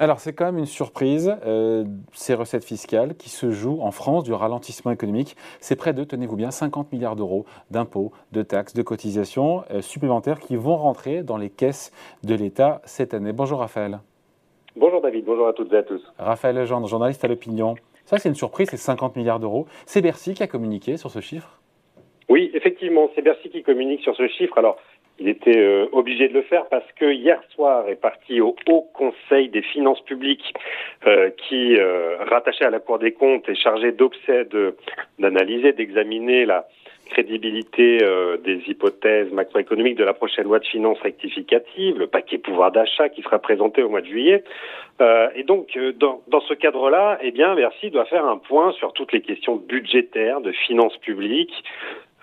Alors 0.00 0.20
c'est 0.20 0.32
quand 0.32 0.44
même 0.44 0.58
une 0.58 0.66
surprise, 0.66 1.36
euh, 1.44 1.84
ces 2.12 2.34
recettes 2.34 2.64
fiscales 2.64 3.16
qui 3.16 3.28
se 3.28 3.50
jouent 3.50 3.80
en 3.80 3.90
France 3.90 4.22
du 4.22 4.32
ralentissement 4.32 4.92
économique. 4.92 5.36
C'est 5.58 5.74
près 5.74 5.92
de, 5.92 6.04
tenez-vous 6.04 6.36
bien, 6.36 6.52
50 6.52 6.92
milliards 6.92 7.16
d'euros 7.16 7.46
d'impôts, 7.72 8.12
de 8.30 8.42
taxes, 8.42 8.74
de 8.74 8.82
cotisations 8.82 9.64
euh, 9.72 9.80
supplémentaires 9.80 10.38
qui 10.38 10.54
vont 10.54 10.76
rentrer 10.76 11.24
dans 11.24 11.36
les 11.36 11.50
caisses 11.50 11.90
de 12.22 12.36
l'État 12.36 12.80
cette 12.84 13.12
année. 13.12 13.32
Bonjour 13.32 13.58
Raphaël. 13.58 13.98
Bonjour 14.76 15.00
David, 15.00 15.24
bonjour 15.24 15.48
à 15.48 15.52
toutes 15.52 15.72
et 15.72 15.78
à 15.78 15.82
tous. 15.82 16.00
Raphaël 16.16 16.54
Legendre, 16.54 16.86
journaliste 16.86 17.24
à 17.24 17.28
l'opinion. 17.28 17.74
Ça 18.04 18.18
c'est 18.18 18.28
une 18.28 18.36
surprise, 18.36 18.68
c'est 18.70 18.76
50 18.76 19.16
milliards 19.16 19.40
d'euros. 19.40 19.66
C'est 19.84 20.00
Bercy 20.00 20.34
qui 20.34 20.44
a 20.44 20.46
communiqué 20.46 20.96
sur 20.96 21.10
ce 21.10 21.20
chiffre? 21.20 21.58
Oui, 22.28 22.50
effectivement, 22.52 23.08
c'est 23.14 23.22
Bercy 23.22 23.48
qui 23.48 23.62
communique 23.62 24.02
sur 24.02 24.14
ce 24.14 24.28
chiffre. 24.28 24.58
Alors, 24.58 24.76
il 25.18 25.28
était 25.28 25.58
euh, 25.58 25.86
obligé 25.92 26.28
de 26.28 26.34
le 26.34 26.42
faire 26.42 26.66
parce 26.66 26.90
que 26.92 27.12
hier 27.12 27.40
soir 27.54 27.88
est 27.88 28.00
parti 28.00 28.40
au 28.40 28.54
Haut 28.68 28.88
Conseil 28.94 29.48
des 29.48 29.62
finances 29.62 30.00
publiques 30.02 30.54
euh, 31.06 31.30
qui, 31.30 31.76
euh, 31.76 32.16
rattaché 32.24 32.64
à 32.64 32.70
la 32.70 32.78
Cour 32.78 32.98
des 32.98 33.12
comptes, 33.12 33.48
est 33.48 33.54
chargé 33.54 33.92
d'analyser, 35.18 35.72
d'examiner 35.72 36.46
la 36.46 36.66
crédibilité 37.10 38.00
des 38.44 38.62
hypothèses 38.66 39.32
macroéconomiques 39.32 39.96
de 39.96 40.04
la 40.04 40.12
prochaine 40.12 40.44
loi 40.44 40.58
de 40.58 40.66
finances 40.66 41.00
rectificative, 41.00 41.98
le 41.98 42.06
paquet 42.06 42.36
pouvoir 42.36 42.70
d'achat 42.70 43.08
qui 43.08 43.22
sera 43.22 43.38
présenté 43.38 43.82
au 43.82 43.88
mois 43.88 44.02
de 44.02 44.06
juillet. 44.06 44.44
et 45.34 45.42
donc, 45.44 45.78
dans, 45.96 46.40
ce 46.46 46.52
cadre-là, 46.52 47.18
eh 47.22 47.30
bien, 47.30 47.54
Bercy 47.54 47.90
doit 47.90 48.04
faire 48.04 48.26
un 48.26 48.36
point 48.36 48.72
sur 48.72 48.92
toutes 48.92 49.12
les 49.12 49.22
questions 49.22 49.56
budgétaires, 49.56 50.42
de 50.42 50.52
finances 50.52 50.98
publiques, 50.98 51.64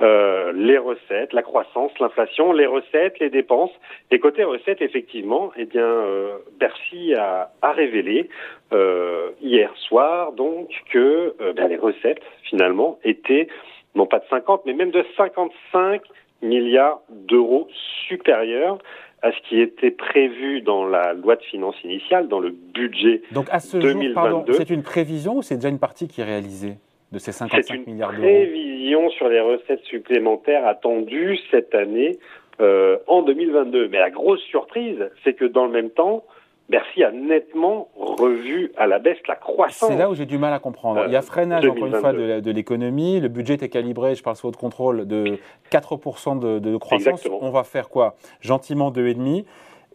euh, 0.01 0.51
les 0.53 0.77
recettes, 0.77 1.31
la 1.31 1.41
croissance, 1.41 1.91
l'inflation, 1.99 2.51
les 2.51 2.65
recettes, 2.65 3.19
les 3.19 3.29
dépenses. 3.29 3.71
Et 4.11 4.19
côté 4.19 4.43
recettes, 4.43 4.81
effectivement, 4.81 5.51
eh 5.55 5.65
bien, 5.65 5.85
euh, 5.85 6.37
Bercy 6.59 7.13
a, 7.13 7.51
a 7.61 7.71
révélé 7.71 8.29
euh, 8.73 9.31
hier 9.41 9.71
soir 9.77 10.33
donc 10.33 10.69
que 10.91 11.35
euh, 11.39 11.53
ben, 11.53 11.67
les 11.67 11.77
recettes 11.77 12.21
finalement 12.43 12.99
étaient 13.03 13.47
non 13.93 14.05
pas 14.05 14.19
de 14.19 14.25
50 14.29 14.63
mais 14.65 14.73
même 14.73 14.91
de 14.91 15.05
55 15.15 16.01
milliards 16.41 17.01
d'euros 17.09 17.67
supérieurs 18.07 18.79
à 19.21 19.31
ce 19.31 19.37
qui 19.47 19.59
était 19.59 19.91
prévu 19.91 20.61
dans 20.61 20.85
la 20.85 21.13
loi 21.13 21.35
de 21.35 21.43
finances 21.43 21.81
initiale, 21.83 22.27
dans 22.27 22.39
le 22.39 22.51
budget 22.51 23.21
Donc 23.31 23.47
à 23.49 23.59
ce 23.59 23.77
2022. 23.77 24.03
jour, 24.03 24.13
pardon, 24.13 24.45
c'est 24.51 24.69
une 24.69 24.83
prévision 24.83 25.37
ou 25.37 25.41
c'est 25.41 25.55
déjà 25.55 25.69
une 25.69 25.79
partie 25.79 26.07
qui 26.07 26.21
est 26.21 26.25
réalisée? 26.25 26.77
De 27.11 27.19
ces 27.19 27.31
55 27.31 27.87
milliards 27.87 28.11
d'euros 28.11 28.23
C'est 28.23 28.43
une 28.43 28.49
prévision 28.49 29.09
sur 29.11 29.29
les 29.29 29.39
recettes 29.39 29.83
supplémentaires 29.83 30.65
attendues 30.67 31.39
cette 31.51 31.73
année 31.75 32.17
euh, 32.61 32.97
en 33.07 33.21
2022. 33.21 33.87
Mais 33.89 33.99
la 33.99 34.09
grosse 34.09 34.41
surprise, 34.41 35.09
c'est 35.23 35.33
que 35.33 35.45
dans 35.45 35.65
le 35.65 35.71
même 35.71 35.89
temps, 35.89 36.23
Bercy 36.69 37.03
a 37.03 37.11
nettement 37.11 37.89
revu 37.95 38.71
à 38.75 38.87
la 38.87 38.97
baisse 38.97 39.19
la 39.27 39.35
croissance. 39.35 39.89
C'est 39.89 39.97
là 39.97 40.09
où 40.09 40.15
j'ai 40.15 40.25
du 40.25 40.39
mal 40.39 40.51
à 40.53 40.59
comprendre. 40.59 41.03
Il 41.05 41.13
y 41.13 41.15
a 41.15 41.21
freinage, 41.21 41.65
encore 41.65 41.85
une 41.85 41.95
fois, 41.95 42.11
de, 42.13 42.51
l'économie. 42.51 43.19
Le 43.19 43.27
budget 43.27 43.53
est 43.55 43.69
calibré, 43.69 44.15
je 44.15 44.23
parle 44.23 44.35
sous 44.35 44.47
votre 44.47 44.57
contrôle, 44.57 45.07
de 45.07 45.37
4% 45.71 46.39
de, 46.39 46.59
de 46.59 46.77
croissance. 46.77 47.27
On 47.41 47.51
va 47.51 47.63
faire 47.63 47.89
quoi? 47.89 48.15
Gentiment 48.41 48.91
2,5%. 48.91 49.45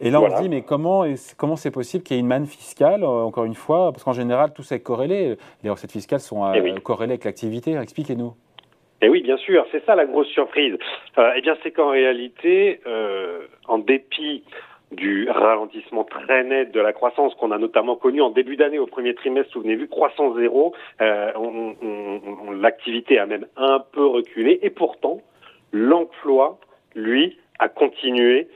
Et 0.01 0.09
là, 0.09 0.19
on 0.19 0.29
se 0.35 0.41
dit, 0.41 0.49
mais 0.49 0.63
comment 0.63 1.05
comment 1.37 1.55
c'est 1.55 1.71
possible 1.71 2.03
qu'il 2.03 2.15
y 2.15 2.19
ait 2.19 2.21
une 2.21 2.27
manne 2.27 2.47
fiscale, 2.47 3.03
euh, 3.03 3.07
encore 3.07 3.45
une 3.45 3.55
fois 3.55 3.91
Parce 3.91 4.03
qu'en 4.03 4.13
général, 4.13 4.51
tout 4.53 4.63
ça 4.63 4.75
est 4.75 4.79
corrélé. 4.79 5.37
Les 5.63 5.69
recettes 5.69 5.91
fiscales 5.91 6.19
sont 6.19 6.43
euh, 6.45 6.53
eh 6.55 6.81
corrélées 6.81 7.13
avec 7.13 7.25
l'activité. 7.25 7.75
Expliquez-nous. 7.75 8.33
Eh 9.01 9.09
oui, 9.09 9.21
bien 9.21 9.37
sûr, 9.37 9.65
c'est 9.71 9.83
ça 9.85 9.95
la 9.95 10.05
grosse 10.05 10.27
surprise. 10.27 10.77
Euh, 11.17 11.31
eh 11.35 11.41
bien, 11.41 11.57
c'est 11.63 11.71
qu'en 11.71 11.89
réalité, 11.89 12.81
euh, 12.85 13.47
en 13.67 13.79
dépit 13.79 14.43
du 14.91 15.27
ralentissement 15.29 16.03
très 16.03 16.43
net 16.43 16.71
de 16.71 16.79
la 16.79 16.93
croissance 16.93 17.33
qu'on 17.35 17.51
a 17.51 17.57
notamment 17.57 17.95
connu 17.95 18.21
en 18.21 18.29
début 18.29 18.57
d'année 18.57 18.77
au 18.77 18.85
premier 18.85 19.15
trimestre, 19.15 19.51
souvenez-vous, 19.53 19.87
croissance 19.87 20.37
zéro, 20.37 20.75
euh, 21.01 21.31
on, 21.35 21.75
on, 21.81 22.51
l'activité 22.51 23.17
a 23.17 23.25
même 23.25 23.47
un 23.55 23.79
peu 23.79 24.05
reculé 24.05 24.59
et 24.61 24.69
pourtant 24.69 25.21
l'emploi, 25.71 26.59
lui, 26.93 27.37
a 27.57 27.69
continué 27.69 28.49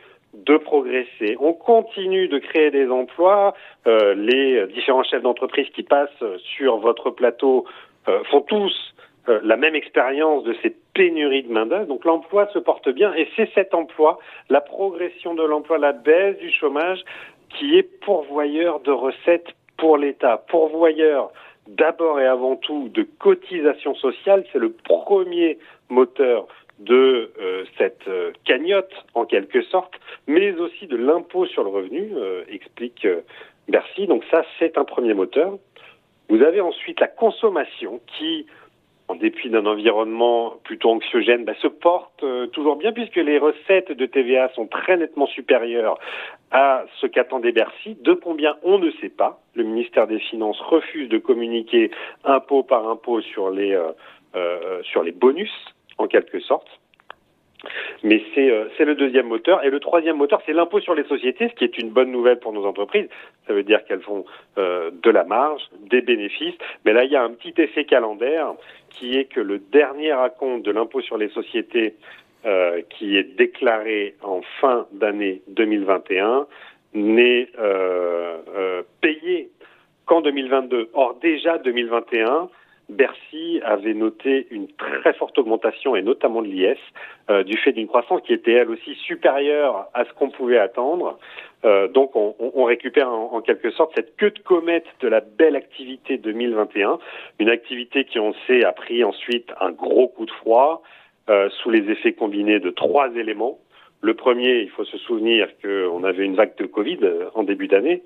de 0.45 0.57
progresser. 0.57 1.37
On 1.39 1.53
continue 1.53 2.27
de 2.27 2.39
créer 2.39 2.71
des 2.71 2.89
emplois. 2.89 3.53
Euh, 3.87 4.13
les 4.15 4.67
différents 4.67 5.03
chefs 5.03 5.21
d'entreprise 5.21 5.67
qui 5.69 5.83
passent 5.83 6.23
sur 6.55 6.77
votre 6.77 7.09
plateau 7.11 7.65
euh, 8.07 8.23
font 8.25 8.41
tous 8.41 8.93
euh, 9.27 9.39
la 9.43 9.57
même 9.57 9.73
expérience 9.73 10.43
de 10.43 10.55
ces 10.61 10.75
pénuries 10.93 11.41
de 11.41 11.51
main-d'œuvre. 11.51 11.87
Donc 11.87 12.05
l'emploi 12.05 12.47
se 12.53 12.59
porte 12.59 12.89
bien 12.89 13.11
et 13.15 13.27
c'est 13.35 13.49
cet 13.55 13.73
emploi, 13.73 14.19
la 14.49 14.61
progression 14.61 15.33
de 15.33 15.43
l'emploi, 15.43 15.79
la 15.79 15.93
baisse 15.93 16.37
du 16.37 16.51
chômage 16.51 16.99
qui 17.49 17.75
est 17.77 17.99
pourvoyeur 18.01 18.81
de 18.81 18.91
recettes 18.91 19.47
pour 19.77 19.97
l'État, 19.97 20.43
pourvoyeur 20.47 21.31
d'abord 21.67 22.19
et 22.19 22.27
avant 22.27 22.55
tout 22.55 22.89
de 22.89 23.07
cotisations 23.17 23.95
sociales. 23.95 24.45
C'est 24.53 24.59
le 24.59 24.71
premier 24.71 25.57
moteur 25.89 26.47
de 26.79 27.31
euh, 27.39 27.63
cette 27.77 28.07
euh, 28.07 28.31
cagnotte 28.43 28.93
en 29.13 29.25
quelque 29.25 29.61
sorte, 29.63 29.93
mais 30.27 30.51
aussi 30.53 30.87
de 30.87 30.97
l'impôt 30.97 31.45
sur 31.45 31.63
le 31.63 31.69
revenu, 31.69 32.11
euh, 32.15 32.43
explique 32.49 33.07
Bercy. 33.67 34.07
Donc 34.07 34.23
ça, 34.29 34.43
c'est 34.59 34.77
un 34.77 34.83
premier 34.83 35.13
moteur. 35.13 35.57
Vous 36.29 36.41
avez 36.41 36.59
ensuite 36.59 36.99
la 36.99 37.07
consommation 37.07 38.01
qui, 38.17 38.45
en 39.07 39.15
dépit 39.15 39.49
d'un 39.49 39.65
environnement 39.67 40.55
plutôt 40.63 40.89
anxiogène, 40.89 41.45
bah, 41.45 41.53
se 41.61 41.67
porte 41.67 42.25
toujours 42.51 42.75
bien 42.75 42.91
puisque 42.91 43.17
les 43.17 43.37
recettes 43.37 43.91
de 43.91 44.05
TVA 44.07 44.49
sont 44.55 44.65
très 44.65 44.97
nettement 44.97 45.27
supérieures 45.27 45.99
à 46.49 46.83
ce 46.99 47.05
qu'attendait 47.05 47.51
Bercy. 47.51 47.95
De 48.01 48.13
combien 48.13 48.57
on 48.63 48.79
ne 48.79 48.89
sait 49.01 49.09
pas. 49.09 49.39
Le 49.53 49.63
ministère 49.63 50.07
des 50.07 50.19
Finances 50.19 50.59
refuse 50.59 51.09
de 51.09 51.19
communiquer 51.19 51.91
impôt 52.23 52.63
par 52.63 52.89
impôt 52.89 53.21
sur 53.21 53.51
les 53.51 53.79
sur 54.91 55.03
les 55.03 55.11
bonus 55.11 55.51
en 55.97 56.07
quelque 56.07 56.39
sorte. 56.39 56.67
Mais 58.03 58.21
euh, 58.37 58.67
c'est 58.77 58.85
le 58.85 58.95
deuxième 58.95 59.27
moteur. 59.27 59.63
Et 59.63 59.69
le 59.69 59.79
troisième 59.79 60.17
moteur, 60.17 60.41
c'est 60.45 60.53
l'impôt 60.53 60.79
sur 60.79 60.95
les 60.95 61.03
sociétés, 61.05 61.49
ce 61.49 61.55
qui 61.55 61.63
est 61.63 61.77
une 61.77 61.89
bonne 61.89 62.11
nouvelle 62.11 62.39
pour 62.39 62.53
nos 62.53 62.65
entreprises. 62.65 63.07
Ça 63.47 63.53
veut 63.53 63.63
dire 63.63 63.83
qu'elles 63.85 64.01
font 64.01 64.25
euh, 64.57 64.91
de 64.91 65.09
la 65.09 65.23
marge, 65.23 65.63
des 65.89 66.01
bénéfices. 66.01 66.55
Mais 66.85 66.93
là, 66.93 67.03
il 67.03 67.11
y 67.11 67.15
a 67.15 67.23
un 67.23 67.31
petit 67.31 67.53
effet 67.57 67.85
calendaire 67.85 68.53
qui 68.89 69.17
est 69.17 69.25
que 69.25 69.41
le 69.41 69.59
dernier 69.59 70.11
acompte 70.11 70.65
de 70.65 70.71
l'impôt 70.71 71.01
sur 71.01 71.17
les 71.17 71.29
sociétés 71.29 71.95
euh, 72.45 72.81
qui 72.89 73.17
est 73.17 73.35
déclaré 73.35 74.15
en 74.21 74.41
fin 74.61 74.85
d'année 74.91 75.41
2021 75.47 76.47
n'est 76.93 77.49
payé 79.01 79.49
qu'en 80.05 80.21
2022. 80.21 80.91
Or, 80.93 81.17
déjà 81.21 81.57
2021, 81.57 82.47
Bercy 82.89 83.61
avait 83.63 83.93
noté 83.93 84.47
une 84.51 84.67
très 84.67 85.13
forte 85.13 85.37
augmentation, 85.39 85.95
et 85.95 86.01
notamment 86.01 86.41
de 86.41 86.47
l'IS, 86.47 86.77
euh, 87.29 87.43
du 87.43 87.57
fait 87.57 87.71
d'une 87.71 87.87
croissance 87.87 88.21
qui 88.21 88.33
était 88.33 88.53
elle 88.53 88.69
aussi 88.69 88.93
supérieure 88.95 89.87
à 89.93 90.05
ce 90.05 90.13
qu'on 90.13 90.29
pouvait 90.29 90.59
attendre. 90.59 91.17
Euh, 91.63 91.87
donc 91.87 92.15
on, 92.15 92.35
on 92.39 92.63
récupère 92.63 93.09
en, 93.09 93.41
quelque 93.41 93.71
sorte 93.71 93.93
cette 93.95 94.15
queue 94.17 94.29
de 94.29 94.39
comète 94.39 94.85
de 94.99 95.07
la 95.07 95.21
belle 95.21 95.55
activité 95.55 96.17
2021, 96.17 96.99
une 97.39 97.49
activité 97.49 98.05
qui, 98.05 98.19
on 98.19 98.33
sait, 98.45 98.63
a 98.63 98.71
pris 98.71 99.03
ensuite 99.03 99.51
un 99.59 99.71
gros 99.71 100.07
coup 100.07 100.25
de 100.25 100.31
froid 100.31 100.83
euh, 101.29 101.49
sous 101.49 101.71
les 101.71 101.89
effets 101.89 102.13
combinés 102.13 102.59
de 102.59 102.69
trois 102.69 103.09
éléments. 103.15 103.57
Le 104.01 104.13
premier, 104.13 104.59
il 104.59 104.69
faut 104.69 104.85
se 104.85 104.99
souvenir 104.99 105.47
qu'on 105.63 106.03
avait 106.03 106.25
une 106.25 106.35
vague 106.35 106.55
de 106.57 106.65
Covid 106.65 106.99
en 107.33 107.41
début 107.41 107.67
d'année 107.67 108.03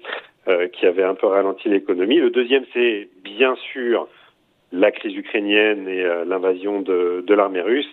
qui 0.73 0.87
avait 0.87 1.03
un 1.03 1.13
peu 1.13 1.27
ralenti 1.27 1.69
l'économie. 1.69 2.15
Le 2.15 2.31
deuxième, 2.31 2.63
c'est 2.73 3.09
bien 3.23 3.55
sûr 3.71 4.07
la 4.71 4.91
crise 4.91 5.15
ukrainienne 5.15 5.87
et 5.87 6.03
euh, 6.03 6.25
l'invasion 6.25 6.81
de, 6.81 7.23
l'armée 7.33 7.61
russe. 7.61 7.89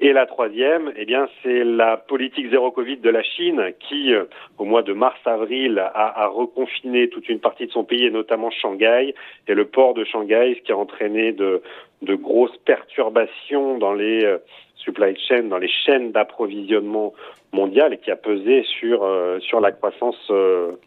Et 0.00 0.12
la 0.12 0.26
troisième, 0.26 0.92
eh 0.96 1.04
bien, 1.04 1.28
c'est 1.42 1.64
la 1.64 1.96
politique 1.96 2.50
zéro 2.50 2.70
Covid 2.70 2.98
de 2.98 3.10
la 3.10 3.22
Chine 3.22 3.72
qui, 3.88 4.12
euh, 4.12 4.24
au 4.58 4.64
mois 4.64 4.82
de 4.82 4.92
mars-avril, 4.92 5.78
a, 5.78 6.22
a, 6.22 6.26
reconfiné 6.26 7.08
toute 7.08 7.28
une 7.28 7.40
partie 7.40 7.66
de 7.66 7.72
son 7.72 7.84
pays, 7.84 8.04
et 8.04 8.10
notamment 8.10 8.50
Shanghai 8.50 9.14
et 9.46 9.54
le 9.54 9.64
port 9.64 9.94
de 9.94 10.04
Shanghai, 10.04 10.56
ce 10.58 10.62
qui 10.62 10.72
a 10.72 10.76
entraîné 10.76 11.32
de, 11.32 11.62
de 12.02 12.14
grosses 12.14 12.56
perturbations 12.58 13.78
dans 13.78 13.94
les 13.94 14.24
euh, 14.24 14.38
supply 14.76 15.16
chains, 15.16 15.44
dans 15.44 15.58
les 15.58 15.68
chaînes 15.68 16.12
d'approvisionnement 16.12 17.14
mondiales 17.52 17.94
et 17.94 17.98
qui 17.98 18.10
a 18.10 18.16
pesé 18.16 18.62
sur, 18.78 19.04
sur 19.40 19.60
la 19.60 19.72
croissance 19.72 20.30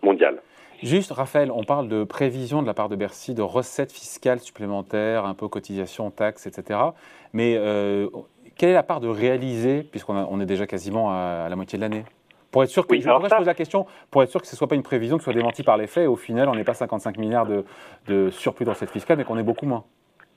mondiale. 0.01 0.39
Juste, 0.83 1.11
Raphaël, 1.11 1.51
on 1.51 1.63
parle 1.63 1.87
de 1.87 2.03
prévision 2.03 2.63
de 2.63 2.67
la 2.67 2.73
part 2.73 2.89
de 2.89 2.95
Bercy, 2.95 3.35
de 3.35 3.43
recettes 3.43 3.91
fiscales 3.91 4.39
supplémentaires, 4.39 5.25
impôts, 5.25 5.47
cotisations, 5.47 6.09
taxes, 6.09 6.47
etc. 6.47 6.79
Mais 7.33 7.55
euh, 7.55 8.07
quelle 8.57 8.69
est 8.69 8.73
la 8.73 8.81
part 8.81 8.99
de 8.99 9.07
réaliser, 9.07 9.83
puisqu'on 9.83 10.15
on 10.15 10.39
est 10.39 10.45
déjà 10.47 10.65
quasiment 10.65 11.11
à, 11.11 11.47
la 11.47 11.55
moitié 11.55 11.77
de 11.77 11.83
l'année? 11.83 12.03
Pour 12.49 12.63
être 12.63 12.69
sûr 12.69 12.87
que, 12.87 12.99
je, 12.99 13.07
pose 13.07 13.45
la 13.45 13.53
question, 13.53 13.85
pour 14.09 14.23
être 14.23 14.29
sûr 14.29 14.41
que 14.41 14.47
ce 14.47 14.55
ne 14.55 14.57
soit 14.57 14.67
pas 14.67 14.75
une 14.75 14.83
prévision 14.83 15.17
qui 15.17 15.23
soit 15.23 15.33
démentie 15.33 15.63
par 15.63 15.77
les 15.77 15.87
faits, 15.87 16.05
et 16.05 16.07
au 16.07 16.15
final, 16.15 16.49
on 16.49 16.55
n'est 16.55 16.63
pas 16.63 16.73
55 16.73 17.17
milliards 17.17 17.45
de, 17.45 17.63
de 18.07 18.29
surplus 18.31 18.65
de 18.65 18.71
recettes 18.71 18.89
fiscales, 18.89 19.17
mais 19.17 19.23
qu'on 19.23 19.37
est 19.37 19.43
beaucoup 19.43 19.67
moins. 19.67 19.85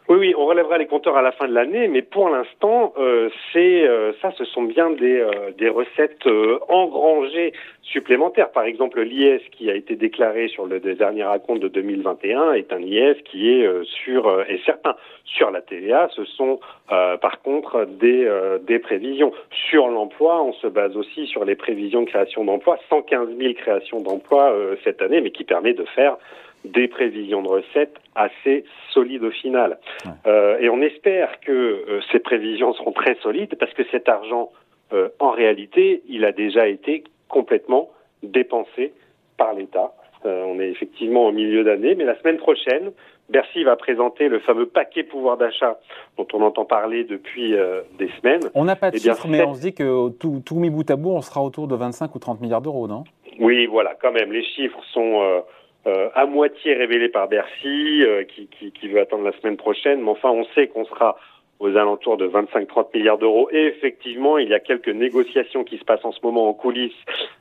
Oui, 0.08 0.16
oui, 0.18 0.34
on 0.36 0.44
relèvera 0.44 0.76
les 0.76 0.86
compteurs 0.86 1.16
à 1.16 1.22
la 1.22 1.32
fin 1.32 1.48
de 1.48 1.54
l'année, 1.54 1.88
mais 1.88 2.02
pour 2.02 2.28
l'instant, 2.28 2.92
euh, 2.98 3.30
c'est 3.52 3.88
euh, 3.88 4.03
ça, 4.24 4.32
ce 4.38 4.44
sont 4.46 4.62
bien 4.62 4.88
des, 4.90 5.20
euh, 5.20 5.70
recettes 5.70 6.26
engrangées 6.68 7.52
supplémentaires. 7.82 8.50
Par 8.52 8.64
exemple, 8.64 9.02
l'IS 9.02 9.42
qui 9.52 9.70
a 9.70 9.74
été 9.74 9.96
déclaré 9.96 10.48
sur 10.48 10.64
le 10.66 10.80
dernier 10.80 11.24
raconte 11.24 11.60
de 11.60 11.68
2021 11.68 12.54
est 12.54 12.72
un 12.72 12.80
IS 12.80 13.22
qui 13.24 13.50
est 13.50 13.84
sur 13.84 14.42
et 14.48 14.60
certain 14.64 14.94
sur 15.24 15.50
la 15.50 15.60
TVA. 15.60 16.08
Ce 16.14 16.24
sont 16.24 16.60
par 16.88 17.42
contre 17.42 17.86
des 17.86 18.28
des 18.62 18.78
prévisions 18.78 19.32
sur 19.70 19.88
l'emploi. 19.88 20.42
On 20.42 20.52
se 20.54 20.66
base 20.68 20.96
aussi 20.96 21.26
sur 21.26 21.44
les 21.44 21.56
prévisions 21.56 22.02
de 22.02 22.06
création 22.06 22.44
d'emplois, 22.44 22.78
115 22.88 23.28
000 23.36 23.54
créations 23.54 24.00
d'emplois 24.00 24.54
cette 24.84 25.02
année, 25.02 25.20
mais 25.20 25.30
qui 25.30 25.44
permet 25.44 25.74
de 25.74 25.84
faire 25.84 26.16
des 26.64 26.88
prévisions 26.88 27.42
de 27.42 27.48
recettes 27.48 27.96
assez 28.14 28.64
solides 28.90 29.24
au 29.24 29.30
final. 29.30 29.78
Euh, 30.26 30.58
et 30.58 30.68
on 30.68 30.80
espère 30.80 31.40
que 31.40 31.52
euh, 31.52 32.00
ces 32.10 32.18
prévisions 32.18 32.72
seront 32.74 32.92
très 32.92 33.16
solides 33.16 33.54
parce 33.58 33.72
que 33.74 33.82
cet 33.90 34.08
argent, 34.08 34.50
euh, 34.92 35.08
en 35.18 35.30
réalité, 35.30 36.02
il 36.08 36.24
a 36.24 36.32
déjà 36.32 36.66
été 36.68 37.04
complètement 37.28 37.90
dépensé 38.22 38.92
par 39.36 39.52
l'État. 39.54 39.92
on 40.24 40.58
est 40.60 40.70
effectivement 40.70 41.26
au 41.26 41.32
milieu 41.32 41.64
d'année, 41.64 41.94
mais 41.94 42.04
la 42.04 42.18
semaine 42.20 42.38
prochaine, 42.38 42.92
Bercy 43.28 43.64
va 43.64 43.76
présenter 43.76 44.28
le 44.28 44.38
fameux 44.38 44.66
paquet 44.66 45.02
pouvoir 45.02 45.36
d'achat 45.36 45.78
dont 46.16 46.26
on 46.32 46.40
entend 46.40 46.64
parler 46.64 47.04
depuis 47.04 47.54
des 47.98 48.08
semaines. 48.20 48.42
On 48.54 48.64
n'a 48.64 48.76
pas 48.76 48.90
de 48.90 48.96
eh 48.96 49.00
chiffres, 49.00 49.26
mais 49.28 49.42
on 49.44 49.54
se 49.54 49.60
dit 49.60 49.74
que 49.74 50.10
tout, 50.10 50.40
tout 50.46 50.54
mis 50.54 50.70
bout 50.70 50.88
à 50.90 50.96
bout, 50.96 51.10
on 51.10 51.20
sera 51.20 51.42
autour 51.42 51.66
de 51.66 51.74
25 51.74 52.14
ou 52.14 52.18
30 52.18 52.40
milliards 52.40 52.62
d'euros, 52.62 52.86
non? 52.86 53.04
Oui, 53.40 53.66
voilà, 53.66 53.96
quand 54.00 54.12
même. 54.12 54.32
Les 54.32 54.44
chiffres 54.44 54.82
sont 54.92 55.42
euh, 55.86 56.08
à 56.14 56.26
moitié 56.26 56.74
révélé 56.74 57.08
par 57.08 57.28
Bercy, 57.28 58.02
euh, 58.02 58.24
qui, 58.24 58.48
qui, 58.48 58.72
qui, 58.72 58.88
veut 58.88 59.00
attendre 59.00 59.24
la 59.24 59.32
semaine 59.32 59.56
prochaine. 59.56 60.00
Mais 60.02 60.10
enfin, 60.10 60.30
on 60.30 60.44
sait 60.54 60.68
qu'on 60.68 60.84
sera 60.84 61.16
aux 61.60 61.76
alentours 61.76 62.16
de 62.16 62.26
25-30 62.26 62.88
milliards 62.94 63.18
d'euros. 63.18 63.48
Et 63.52 63.66
effectivement, 63.66 64.38
il 64.38 64.48
y 64.48 64.54
a 64.54 64.60
quelques 64.60 64.88
négociations 64.88 65.64
qui 65.64 65.78
se 65.78 65.84
passent 65.84 66.04
en 66.04 66.12
ce 66.12 66.20
moment 66.22 66.48
en 66.48 66.54
coulisses, 66.54 66.92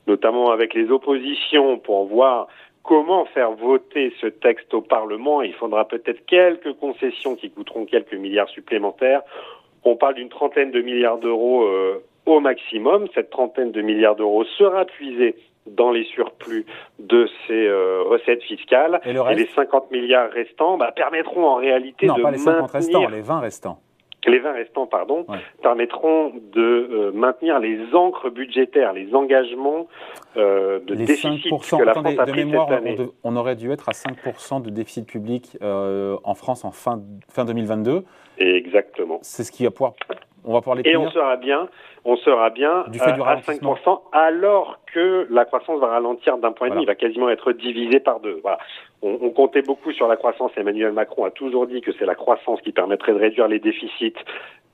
notamment 0.08 0.52
avec 0.52 0.74
les 0.74 0.92
oppositions, 0.92 1.78
pour 1.78 2.06
voir 2.06 2.48
comment 2.84 3.26
faire 3.26 3.52
voter 3.52 4.14
ce 4.22 4.28
texte 4.28 4.74
au 4.74 4.82
Parlement. 4.82 5.42
Il 5.42 5.54
faudra 5.54 5.88
peut-être 5.88 6.26
quelques 6.26 6.74
concessions 6.74 7.36
qui 7.36 7.50
coûteront 7.50 7.86
quelques 7.86 8.14
milliards 8.14 8.50
supplémentaires. 8.50 9.22
On 9.86 9.96
parle 9.96 10.16
d'une 10.16 10.30
trentaine 10.30 10.72
de 10.72 10.82
milliards 10.82 11.18
d'euros 11.18 11.64
euh, 11.64 12.04
au 12.26 12.40
maximum. 12.40 13.08
Cette 13.16 13.30
trentaine 13.30 13.72
de 13.72 13.82
milliards 13.82 14.16
d'euros 14.16 14.46
sera 14.58 14.86
puisée 14.86 15.36
dans 15.68 15.92
les 15.92 16.04
surplus 16.06 16.66
de 17.00 17.28
ces 17.48 17.68
euh, 17.68 18.04
recettes 18.04 18.44
fiscales. 18.44 19.02
Et, 19.06 19.14
les 19.36 19.48
50 19.48 19.92
milliards 19.92 20.32
restants 20.32 20.78
bah, 20.78 20.92
permettront 20.96 21.46
en 21.46 21.56
réalité 21.56 22.08
non, 22.08 22.16
de 22.16 22.22
pas 22.22 22.32
les 22.32 22.38
50 22.38 22.72
restants, 22.72 23.08
les 23.08 23.22
20 23.22 23.40
restants. 23.40 23.80
Les 24.26 24.40
20 24.40 24.54
restants, 24.54 24.88
pardon, 24.88 25.26
permettront 25.62 26.32
de 26.54 26.62
euh, 26.62 27.12
maintenir 27.12 27.60
les 27.60 27.94
encres 27.94 28.30
budgétaires, 28.30 28.94
les 28.94 29.14
engagements 29.14 29.88
euh, 30.38 30.80
de 30.80 30.96
déficit 30.96 31.44
que 31.44 31.84
la 31.84 31.94
France 31.94 32.18
a 32.18 32.26
de 32.26 32.32
mémoire, 32.32 32.70
On, 33.26 33.36
aurait 33.36 33.58
dû 33.58 33.70
être 33.72 33.90
à 33.90 33.92
5% 33.92 34.62
de 34.62 34.70
déficit 34.70 35.06
public 35.06 35.58
en 35.62 36.36
France 36.36 36.64
en 36.64 36.72
fin, 36.72 37.02
fin 37.30 37.44
2022. 37.44 38.06
Exactement. 38.38 39.20
C'est 39.22 39.44
ce 39.44 39.52
qui 39.52 39.66
va 39.66 39.72
pouvoir 39.72 39.94
on 40.46 40.54
va 40.54 40.60
pouvoir 40.60 40.78
les 40.78 40.90
Et 40.90 40.98
on 40.98 41.10
sera 41.10 41.38
bien, 41.38 41.68
on 42.06 42.16
sera 42.18 42.50
bien 42.50 42.86
du 42.90 43.00
fait 43.00 43.14
du 43.14 43.22
à 43.22 43.36
5%, 43.38 44.02
alors 44.12 44.80
que 44.94 45.28
la 45.30 45.46
croissance 45.46 45.80
va 45.80 45.88
ralentir 45.88 46.38
d'un 46.38 46.52
point 46.52 46.70
de 46.70 46.76
vue, 46.76 46.82
il 46.82 46.88
va 46.88 46.96
quasiment 46.96 47.30
être 47.30 47.52
divisé 47.52 48.00
par 48.00 48.20
deux. 48.20 48.40
Voilà. 48.42 48.60
On, 49.02 49.18
on, 49.22 49.30
comptait 49.32 49.62
beaucoup 49.62 49.92
sur 49.92 50.08
la 50.08 50.16
croissance. 50.16 50.52
Emmanuel 50.58 50.92
Macron 50.92 51.26
a 51.26 51.32
toujours 51.32 51.68
dit 51.68 51.82
que 51.82 51.92
c'est 51.94 52.06
la 52.06 52.16
croissance 52.16 52.62
qui 52.62 52.72
permettrait 52.72 53.14
de 53.14 53.20
réduire 53.20 53.48
les 53.48 53.60
déficits 53.60 54.16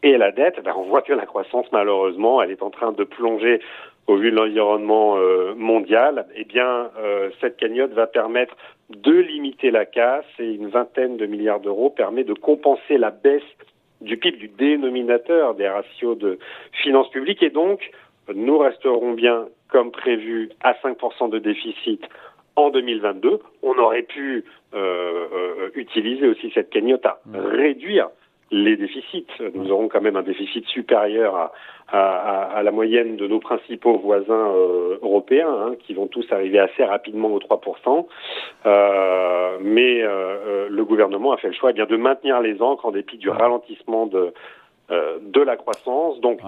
et 0.03 0.17
la 0.17 0.31
dette. 0.31 0.61
Ben, 0.63 0.73
on 0.75 0.83
voit 0.83 1.01
que 1.01 1.13
la 1.13 1.25
croissance, 1.25 1.65
malheureusement, 1.71 2.41
elle 2.41 2.51
est 2.51 2.63
en 2.63 2.69
train 2.69 2.91
de 2.91 3.03
plonger 3.03 3.59
au 4.07 4.15
vu 4.15 4.31
de 4.31 4.35
l'environnement 4.35 5.17
euh, 5.17 5.53
mondial. 5.55 6.25
Eh 6.35 6.43
bien, 6.43 6.89
euh, 6.99 7.29
cette 7.41 7.57
cagnotte 7.57 7.91
va 7.91 8.07
permettre 8.07 8.55
de 8.89 9.13
limiter 9.13 9.71
la 9.71 9.85
casse 9.85 10.25
et 10.39 10.51
une 10.51 10.67
vingtaine 10.67 11.17
de 11.17 11.25
milliards 11.25 11.59
d'euros 11.59 11.89
permet 11.89 12.23
de 12.23 12.33
compenser 12.33 12.97
la 12.97 13.11
baisse 13.11 13.43
du 14.01 14.17
PIB, 14.17 14.37
du 14.37 14.47
dénominateur 14.47 15.55
des 15.55 15.67
ratios 15.67 16.17
de 16.17 16.39
finances 16.71 17.09
publiques. 17.09 17.43
Et 17.43 17.49
donc, 17.49 17.91
nous 18.33 18.57
resterons 18.57 19.13
bien, 19.13 19.47
comme 19.69 19.91
prévu, 19.91 20.49
à 20.61 20.73
5% 20.73 21.29
de 21.29 21.39
déficit 21.39 22.01
en 22.55 22.69
2022. 22.69 23.39
On 23.63 23.77
aurait 23.77 24.03
pu 24.03 24.43
euh, 24.73 25.27
euh, 25.33 25.69
utiliser 25.75 26.27
aussi 26.27 26.51
cette 26.53 26.69
cagnotte 26.69 27.05
à 27.05 27.19
mmh. 27.25 27.37
réduire 27.37 28.09
les 28.51 28.77
déficits. 28.77 29.27
Nous 29.53 29.71
aurons 29.71 29.87
quand 29.87 30.01
même 30.01 30.15
un 30.15 30.23
déficit 30.23 30.65
supérieur 30.67 31.35
à, 31.35 31.51
à, 31.91 32.57
à 32.57 32.63
la 32.63 32.71
moyenne 32.71 33.15
de 33.15 33.27
nos 33.27 33.39
principaux 33.39 33.97
voisins 33.97 34.33
euh, 34.55 34.97
européens, 35.01 35.51
hein, 35.51 35.75
qui 35.79 35.93
vont 35.93 36.07
tous 36.07 36.25
arriver 36.31 36.59
assez 36.59 36.83
rapidement 36.83 37.29
aux 37.29 37.39
3%. 37.39 38.07
Euh, 38.65 39.57
mais 39.61 40.01
euh, 40.01 40.67
le 40.69 40.85
gouvernement 40.85 41.31
a 41.31 41.37
fait 41.37 41.47
le 41.47 41.53
choix 41.53 41.71
eh 41.71 41.73
bien, 41.73 41.85
de 41.85 41.97
maintenir 41.97 42.41
les 42.41 42.61
encres 42.61 42.85
en 42.85 42.91
dépit 42.91 43.17
du 43.17 43.29
ralentissement 43.29 44.07
de, 44.07 44.33
de 44.89 45.41
la 45.41 45.55
croissance. 45.55 46.19
Donc, 46.21 46.39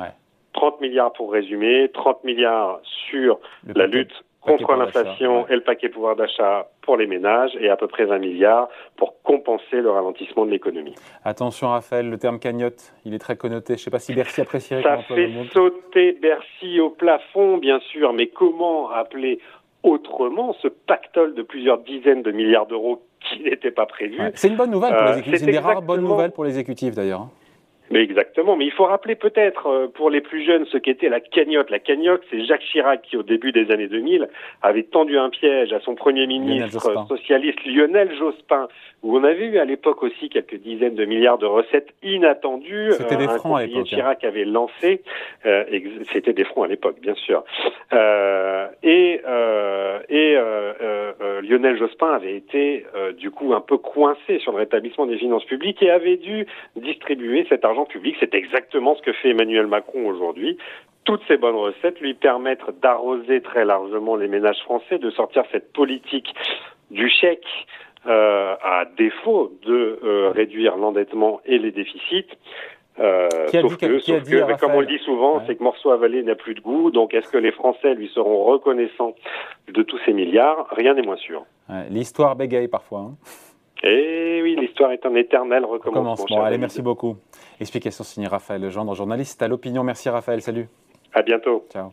30 0.53 0.81
milliards 0.81 1.13
pour 1.13 1.31
résumer, 1.31 1.89
30 1.93 2.23
milliards 2.23 2.79
sur 3.09 3.39
la 3.75 3.87
lutte 3.87 4.13
contre 4.41 4.75
l'inflation 4.75 5.47
et 5.47 5.55
le 5.55 5.61
paquet 5.61 5.89
pouvoir 5.89 6.15
d'achat 6.15 6.67
pour 6.81 6.97
les 6.97 7.07
ménages 7.07 7.51
et 7.59 7.69
à 7.69 7.75
peu 7.75 7.87
près 7.87 8.05
20 8.05 8.19
milliards 8.19 8.69
pour 8.97 9.21
compenser 9.23 9.81
le 9.81 9.89
ralentissement 9.89 10.45
de 10.45 10.51
l'économie. 10.51 10.95
Attention 11.23 11.69
Raphaël, 11.69 12.09
le 12.09 12.17
terme 12.17 12.39
cagnotte, 12.39 12.93
il 13.05 13.13
est 13.13 13.19
très 13.19 13.35
connoté. 13.35 13.75
Je 13.75 13.81
ne 13.81 13.83
sais 13.85 13.91
pas 13.91 13.99
si 13.99 14.13
Bercy 14.13 14.41
apprécierait. 14.41 14.83
Ça 14.83 14.97
fait 14.97 15.29
sauter 15.53 16.13
Bercy 16.13 16.79
au 16.79 16.89
plafond, 16.89 17.57
bien 17.57 17.79
sûr, 17.91 18.13
mais 18.13 18.27
comment 18.27 18.89
appeler 18.89 19.39
autrement 19.83 20.55
ce 20.61 20.67
pactole 20.67 21.33
de 21.33 21.41
plusieurs 21.41 21.79
dizaines 21.79 22.21
de 22.21 22.31
milliards 22.31 22.67
d'euros 22.67 23.01
qui 23.19 23.43
n'était 23.43 23.71
pas 23.71 23.85
prévu 23.85 24.19
C'est 24.35 24.47
une 24.47 24.55
bonne 24.55 24.71
nouvelle 24.71 24.95
pour 24.95 25.05
les 25.05 25.11
euh, 25.11 25.17
exécutifs. 25.17 25.39
C'est 25.39 25.45
une 25.45 25.51
des 25.51 25.59
rares 25.59 25.81
bonnes 25.81 26.01
nouvelles 26.01 26.31
pour 26.31 26.43
les 26.43 26.51
exécutifs 26.51 26.95
d'ailleurs. 26.95 27.27
Mais 27.91 28.01
exactement. 28.01 28.55
Mais 28.55 28.65
il 28.65 28.71
faut 28.71 28.85
rappeler 28.85 29.15
peut-être 29.15 29.67
euh, 29.67 29.87
pour 29.87 30.09
les 30.09 30.21
plus 30.21 30.45
jeunes 30.45 30.65
ce 30.65 30.77
qu'était 30.77 31.09
la 31.09 31.19
cagnotte. 31.19 31.69
La 31.69 31.79
cagnotte, 31.79 32.21
c'est 32.29 32.43
Jacques 32.45 32.63
Chirac 32.71 33.01
qui, 33.01 33.17
au 33.17 33.23
début 33.23 33.51
des 33.51 33.69
années 33.71 33.87
2000, 33.87 34.29
avait 34.61 34.83
tendu 34.83 35.17
un 35.17 35.29
piège 35.29 35.73
à 35.73 35.79
son 35.81 35.95
premier 35.95 36.25
ministre 36.25 37.05
socialiste 37.07 37.59
Lionel 37.65 38.15
Jospin, 38.17 38.67
où 39.03 39.17
on 39.17 39.23
avait 39.23 39.45
eu 39.45 39.57
à 39.57 39.65
l'époque 39.65 40.03
aussi 40.03 40.29
quelques 40.29 40.55
dizaines 40.55 40.95
de 40.95 41.05
milliards 41.05 41.37
de 41.37 41.45
recettes 41.45 41.89
inattendues. 42.01 42.93
C'était 42.93 43.17
des 43.17 43.27
euh, 43.27 43.37
francs 43.37 43.59
à 43.59 43.65
l'époque. 43.65 43.81
Hein. 43.81 43.95
Chirac 43.95 44.23
avait 44.23 44.45
lancé. 44.45 45.01
Euh, 45.45 45.65
C'était 46.13 46.33
des 46.33 46.45
francs 46.45 46.65
à 46.65 46.67
l'époque, 46.67 46.97
bien 47.01 47.15
sûr. 47.15 47.43
Euh, 47.93 48.67
et 48.83 49.21
et 50.09 50.37
Lionel 51.51 51.77
Jospin 51.77 52.11
avait 52.11 52.35
été 52.35 52.85
du 53.17 53.29
coup 53.29 53.53
un 53.53 53.59
peu 53.59 53.77
coincé 53.77 54.39
sur 54.39 54.53
le 54.53 54.59
rétablissement 54.59 55.05
des 55.05 55.17
finances 55.17 55.43
publiques 55.43 55.83
et 55.83 55.91
avait 55.91 56.15
dû 56.15 56.47
distribuer 56.77 57.45
cet 57.49 57.65
argent 57.65 57.85
public. 57.85 58.15
C'est 58.21 58.33
exactement 58.33 58.95
ce 58.95 59.01
que 59.01 59.11
fait 59.11 59.31
Emmanuel 59.31 59.67
Macron 59.67 60.07
aujourd'hui. 60.07 60.57
Toutes 61.03 61.21
ces 61.27 61.37
bonnes 61.37 61.55
recettes 61.55 61.99
lui 61.99 62.13
permettent 62.13 62.63
d'arroser 62.81 63.41
très 63.41 63.65
largement 63.65 64.15
les 64.15 64.27
ménages 64.27 64.61
français, 64.63 64.97
de 64.99 65.09
sortir 65.09 65.43
cette 65.51 65.73
politique 65.73 66.33
du 66.91 67.09
chèque 67.09 67.47
euh, 68.05 68.55
à 68.63 68.85
défaut 68.97 69.51
de 69.63 69.99
euh, 70.03 70.29
réduire 70.29 70.77
l'endettement 70.77 71.41
et 71.45 71.57
les 71.57 71.71
déficits. 71.71 72.27
Euh, 73.01 73.27
sauf 73.51 73.77
que, 73.77 73.99
sauf 73.99 74.23
que 74.23 74.59
comme 74.59 74.75
on 74.75 74.81
le 74.81 74.85
dit 74.85 74.99
souvent, 74.99 75.41
c'est 75.47 75.55
que 75.55 75.63
morceau 75.63 75.89
avalé 75.91 76.21
n'a 76.23 76.35
plus 76.35 76.53
de 76.53 76.61
goût. 76.61 76.91
Donc, 76.91 77.13
est-ce 77.13 77.29
que 77.29 77.37
les 77.37 77.51
Français 77.51 77.95
lui 77.95 78.09
seront 78.09 78.43
reconnaissants 78.43 79.15
de 79.67 79.81
tous 79.81 79.99
ces 80.05 80.13
milliards? 80.13 80.67
Rien 80.71 80.93
n'est 80.93 81.01
moins 81.01 81.17
sûr. 81.17 81.43
L'histoire 81.89 82.35
bégaye 82.35 82.67
parfois. 82.67 82.99
Hein. 82.99 83.15
Eh 83.83 84.41
oui, 84.43 84.55
l'histoire 84.59 84.91
est 84.91 85.05
un 85.05 85.15
éternel 85.15 85.65
recommencement. 85.65 86.43
allez, 86.43 86.59
merci 86.59 86.81
beaucoup. 86.81 87.15
Explication 87.59 88.03
signée 88.03 88.27
Raphaël 88.27 88.61
Legendre, 88.61 88.93
journaliste 88.93 89.41
à 89.41 89.47
l'opinion. 89.47 89.83
Merci 89.83 90.09
Raphaël, 90.09 90.41
salut. 90.41 90.67
À 91.13 91.23
bientôt. 91.23 91.65
Ciao. 91.71 91.89